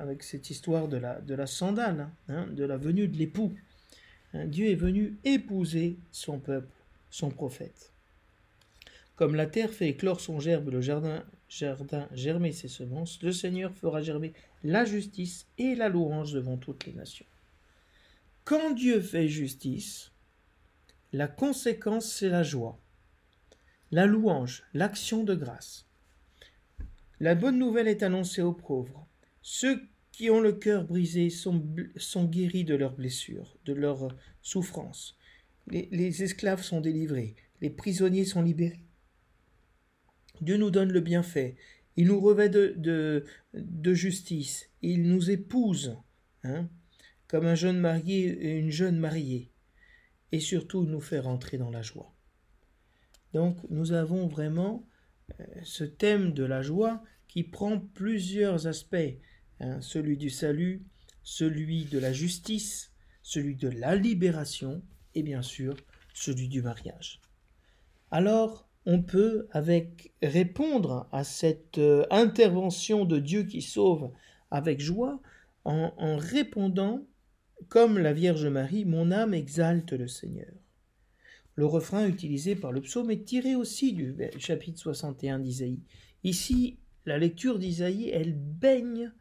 [0.01, 3.55] avec cette histoire de la, de la sandale, hein, de la venue de l'époux.
[4.35, 6.75] Hein, Dieu est venu épouser son peuple,
[7.11, 7.93] son prophète.
[9.17, 13.75] Comme la terre fait éclore son gerbe, le jardin, jardin germer ses semences, le Seigneur
[13.75, 17.27] fera germer la justice et la louange devant toutes les nations.
[18.45, 20.13] Quand Dieu fait justice,
[21.13, 22.79] la conséquence c'est la joie,
[23.91, 25.87] la louange, l'action de grâce.
[27.21, 29.07] La bonne nouvelle est annoncée aux pauvres.
[30.19, 31.63] Qui ont le cœur brisé sont,
[32.25, 35.17] guéris de leurs blessures, de leurs souffrances.
[35.69, 38.85] Les, esclaves sont délivrés, les prisonniers sont libérés.
[40.41, 41.55] Dieu nous donne le bienfait,
[41.95, 42.75] il nous revêt de,
[43.55, 45.97] de, justice, il nous épouse,
[46.43, 46.69] hein,
[47.29, 49.53] comme un jeune marié et une jeune mariée,
[50.33, 52.13] et surtout nous fait rentrer dans la joie.
[53.35, 54.85] Donc nous avons vraiment
[55.39, 59.21] euh, ce thème de la joie qui prend plusieurs aspects,
[59.61, 60.83] hein, celui du salut,
[61.23, 62.93] celui de la justice,
[63.23, 64.83] celui de la libération
[65.15, 65.77] et bien sûr
[66.15, 67.21] celui du mariage.
[68.11, 74.11] Alors on peut avec répondre à cette euh, intervention de Dieu qui sauve
[74.51, 75.21] avec joie
[75.65, 77.07] en, en répondant
[77.69, 80.53] comme la Vierge Marie, mon âme exalte le Seigneur.
[81.55, 85.81] Le refrain utilisé par le psaume est tiré aussi du chapitre 61 d'Isaïe.
[86.23, 89.13] Ici, la lecture d'Isaïe, elle baigne,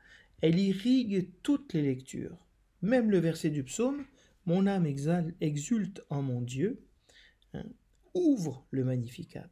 [0.42, 2.48] elle irrigue toutes les lectures.
[2.82, 4.06] Même le verset du psaume,
[4.46, 4.86] Mon âme
[5.42, 6.82] exulte en mon Dieu,
[7.54, 7.66] hein,
[8.14, 9.50] ouvre le Magnificat.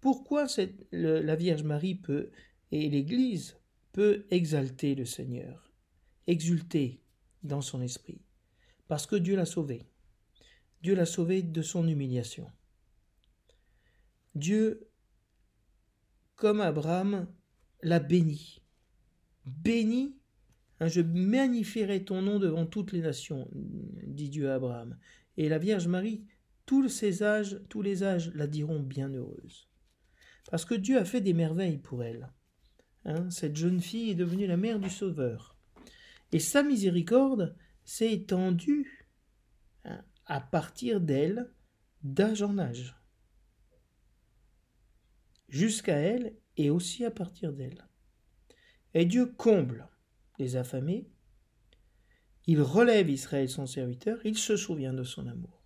[0.00, 0.46] Pourquoi
[0.90, 2.30] la Vierge Marie peut,
[2.70, 3.58] et l'Église
[3.92, 5.70] peut exalter le Seigneur,
[6.26, 7.02] exulter
[7.42, 8.22] dans son esprit?
[8.88, 9.86] Parce que Dieu l'a sauvé.
[10.82, 12.50] Dieu l'a sauvé de son humiliation.
[14.34, 14.88] Dieu,
[16.36, 17.28] comme Abraham,
[17.82, 18.61] l'a béni.
[19.46, 20.16] Béni,
[20.80, 24.98] hein, je magnifierai ton nom devant toutes les nations, dit Dieu à Abraham.
[25.36, 26.24] Et la Vierge Marie,
[26.66, 29.68] tous ces âges, tous les âges la diront bienheureuse.
[30.50, 32.32] Parce que Dieu a fait des merveilles pour elle.
[33.04, 35.56] Hein, cette jeune fille est devenue la mère du Sauveur.
[36.30, 39.08] Et sa miséricorde s'est étendue
[40.26, 41.52] à partir d'elle,
[42.02, 42.96] d'âge en âge,
[45.48, 47.86] jusqu'à elle et aussi à partir d'elle.
[48.94, 49.88] Et Dieu comble
[50.38, 51.08] les affamés,
[52.46, 55.62] il relève Israël son serviteur, il se souvient de son amour.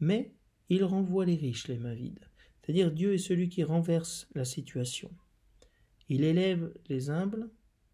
[0.00, 0.34] Mais
[0.68, 2.26] il renvoie les riches les mains vides,
[2.60, 5.10] c'est-à-dire Dieu est celui qui renverse la situation.
[6.08, 7.50] Il élève les humbles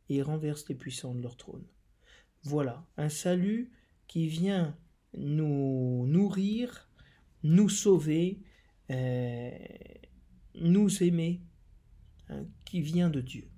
[0.09, 1.67] et renverse les puissants de leur trône.
[2.43, 3.71] Voilà, un salut
[4.07, 4.77] qui vient
[5.17, 6.89] nous nourrir,
[7.43, 8.41] nous sauver,
[8.91, 9.51] euh,
[10.55, 11.43] nous aimer,
[12.29, 13.49] hein, qui vient de Dieu.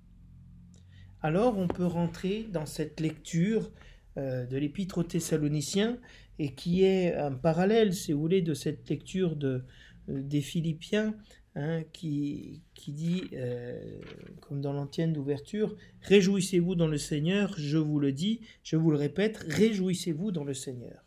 [1.23, 3.71] Alors on peut rentrer dans cette lecture
[4.17, 5.97] euh, de l'épître aux Thessaloniciens
[6.37, 9.63] et qui est un parallèle, si vous voulez, de cette lecture de,
[10.07, 11.15] des Philippiens
[11.55, 14.01] Hein, qui, dit, euh,
[14.41, 18.97] comme dans l'antienne d'ouverture, Réjouissez-vous dans le Seigneur, je vous le dis, je vous le
[18.97, 21.03] répète, réjouissez-vous dans le Seigneur.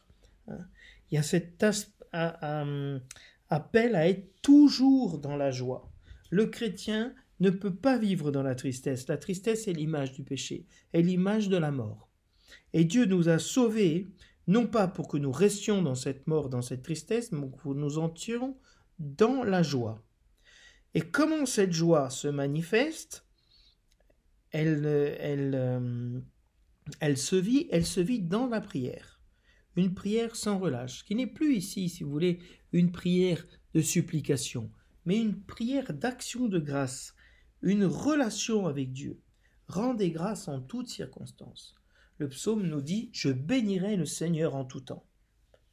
[0.47, 0.61] Hein.
[1.11, 1.67] Il y a cet
[3.51, 5.91] appel à être toujours dans la joie.
[6.31, 9.09] Le chrétien ne peut pas vivre dans la tristesse.
[9.09, 12.11] La tristesse est l'image du péché, est l'image de la mort.
[12.73, 14.09] Et Dieu nous a sauvés,
[14.47, 17.79] non pas pour que nous restions dans cette mort, dans cette tristesse, mais pour que
[17.79, 18.57] nous entrions
[18.99, 20.03] dans la joie.
[20.95, 23.27] Et comment cette joie se manifeste?
[24.51, 24.87] Elle,
[25.21, 26.21] elle, euh,
[27.01, 29.17] elle se vit, elle se vit dans la prière
[29.77, 32.39] une prière sans relâche, qui n'est plus ici, si vous voulez,
[32.73, 33.45] une prière
[33.75, 34.71] de supplication,
[35.05, 37.15] mais une prière d'action de grâce,
[37.67, 39.21] une relation avec Dieu.
[39.67, 41.75] Rendez grâce en toutes circonstances.
[42.19, 45.05] Le psaume nous dit Je bénirai le Seigneur en tout temps.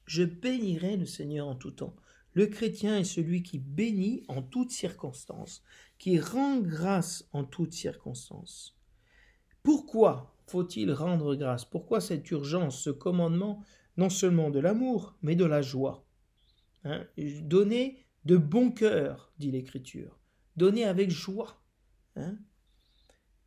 [0.08, 1.95] Je bénirai le Seigneur en tout temps.
[2.34, 5.61] Le chrétien est celui qui bénit en toutes circonstances,
[5.99, 8.76] qui rend grâce en toutes circonstances.
[9.61, 11.63] Pourquoi faut-il rendre grâce?
[11.63, 13.63] Pourquoi cette urgence, ce commandement
[13.97, 16.07] non seulement de l'amour, mais de la joie?
[16.86, 17.05] Hein?
[17.43, 20.17] Donner de bon cœur, dit l'Écriture.
[20.57, 21.62] Donner avec joie.
[22.16, 22.38] Hein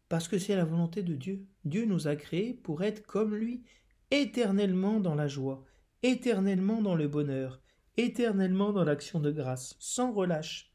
[0.09, 1.47] Parce que c'est la volonté de Dieu.
[1.64, 3.64] Dieu nous a créés pour être comme lui,
[4.11, 5.64] éternellement dans la joie,
[6.03, 7.61] éternellement dans le bonheur,
[7.97, 10.73] éternellement dans l'action de grâce, sans relâche.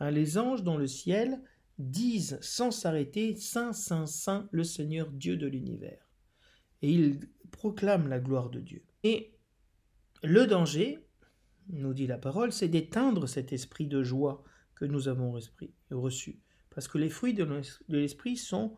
[0.00, 1.42] Hein, les anges dans le ciel
[1.78, 6.06] disent sans s'arrêter Saint, Saint, Saint, le Seigneur Dieu de l'univers.
[6.82, 7.20] Et ils
[7.50, 8.82] proclament la gloire de Dieu.
[9.02, 9.34] Et
[10.22, 10.98] le danger,
[11.68, 15.38] nous dit la parole, c'est d'éteindre cet esprit de joie que nous avons
[15.90, 16.40] reçus.
[16.70, 17.44] Parce que les fruits de
[17.88, 18.76] l'esprit sont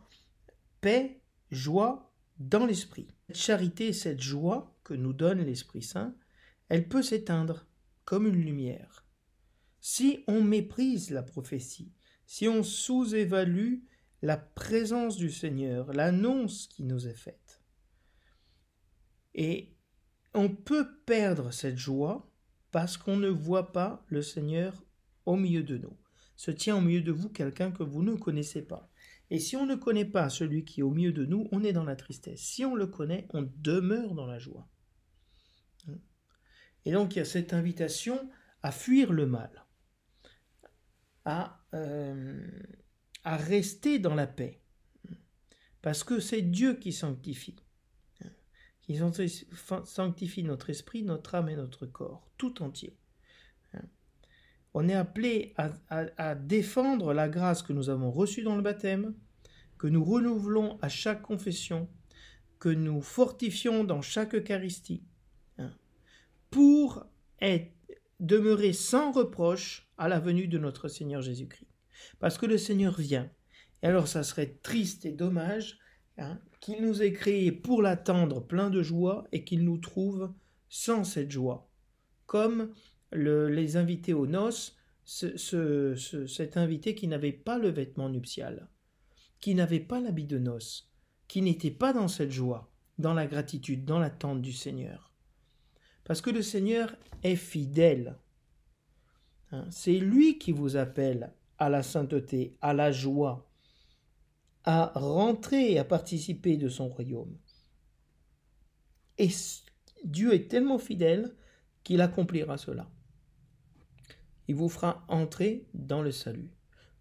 [0.80, 1.20] paix,
[1.50, 3.08] joie dans l'esprit.
[3.28, 6.14] Cette charité, cette joie que nous donne l'Esprit Saint,
[6.68, 7.66] elle peut s'éteindre
[8.04, 9.06] comme une lumière.
[9.80, 11.92] Si on méprise la prophétie,
[12.26, 13.80] si on sous-évalue
[14.22, 17.62] la présence du Seigneur, l'annonce qui nous est faite.
[19.34, 19.76] Et
[20.34, 22.30] on peut perdre cette joie
[22.70, 24.84] parce qu'on ne voit pas le Seigneur
[25.26, 25.96] au milieu de nous.
[26.42, 28.90] Se tient au milieu de vous quelqu'un que vous ne connaissez pas.
[29.30, 31.72] Et si on ne connaît pas celui qui est au milieu de nous, on est
[31.72, 32.40] dans la tristesse.
[32.40, 34.68] Si on le connaît, on demeure dans la joie.
[36.84, 38.28] Et donc il y a cette invitation
[38.60, 39.64] à fuir le mal,
[41.24, 42.44] à, euh,
[43.24, 44.64] rester dans la paix.
[45.80, 47.62] Parce que c'est Dieu qui sanctifie.
[48.80, 48.98] Qui
[49.84, 52.98] sanctifie notre esprit, notre âme et notre corps, tout entier.
[54.74, 55.54] On est appelé
[55.88, 59.14] à, défendre la grâce que nous avons reçue dans le baptême,
[59.78, 61.88] que nous renouvelons à chaque confession,
[62.58, 65.02] que nous fortifions dans chaque Eucharistie,
[65.58, 65.72] hein,
[66.50, 67.04] pour
[67.40, 67.72] être,
[68.22, 71.68] demeurer sans reproche à la venue de notre Seigneur Jésus-Christ.
[72.20, 73.30] Parce que le Seigneur vient.
[73.82, 75.78] Et alors ça serait triste et dommage
[76.18, 80.32] hein, qu'il nous ait créés pour l'attendre plein de joie et qu'il nous trouve
[80.68, 81.68] sans cette joie.
[82.26, 82.72] Comme
[83.12, 88.68] les invités aux noces, cet invité qui n'avait pas le vêtement nuptial,
[89.40, 90.90] qui n'avait pas l'habit de noces,
[91.28, 95.12] qui n'était pas dans cette joie, dans la gratitude, dans l'attente du Seigneur.
[96.04, 98.18] Parce que le Seigneur est fidèle.
[99.50, 103.48] Hein, c'est lui qui vous appelle à la sainteté, à la joie,
[104.64, 107.36] à rentrer et à participer de son royaume.
[109.18, 109.28] Et
[110.04, 111.34] Dieu est tellement fidèle
[111.82, 112.90] qu'il accomplira cela.
[114.52, 116.50] Il vous fera entrer dans le salut.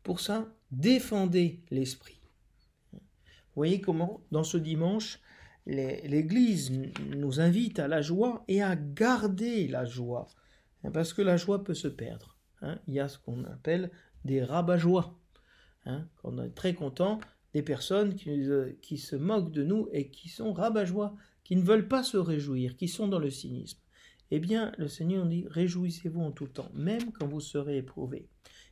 [0.04, 2.22] Pour ça, défendez l'esprit.
[2.94, 3.00] Vous
[3.58, 5.20] voyez comment, dans ce dimanche,
[5.66, 6.72] l'Église
[7.14, 10.28] nous invite à la joie et à garder la joie.
[10.94, 12.38] Parce que la joie peut se perdre.
[12.62, 12.80] Hein.
[12.88, 13.92] Il y a ce qu'on appelle
[14.24, 15.20] des rabat-joie.
[15.86, 16.08] Hein.
[16.24, 17.20] On est très content
[17.54, 21.64] des personnes qui, euh, qui, se moquent de nous et qui sont rabat-joie, qui ne
[21.64, 23.82] veulent pas se réjouir, qui sont dans le cynisme.
[24.32, 28.28] Eh bien, le Seigneur dit Réjouissez-vous en tout temps, même quand vous serez éprouvés.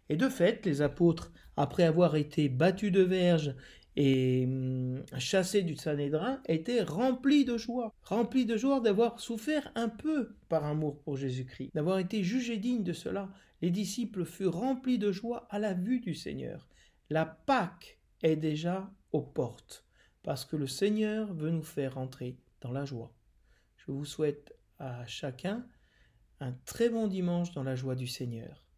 [0.08, 3.56] Et de fait, les apôtres, après avoir été battus de verge
[3.96, 9.90] et hum, chassés du Sanhédrin, étaient remplis de joie, remplis de joie d'avoir souffert un
[9.90, 13.30] peu par amour pour Jésus-Christ, d'avoir été jugés dignes de cela.
[13.62, 16.70] Les disciples furent remplis de joie à la vue du Seigneur.
[17.10, 19.86] La Pâque est déjà aux portes,
[20.24, 23.12] parce que le Seigneur veut nous faire entrer dans la joie.
[23.78, 25.66] Je vous souhaite à chacun
[26.40, 28.69] un très bon dimanche dans la joie du Seigneur.